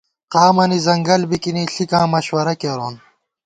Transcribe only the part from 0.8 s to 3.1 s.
ځنگل بِکِنی، ݪِکاں مشوَرہ کېرون